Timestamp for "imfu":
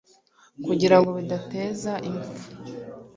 2.09-2.39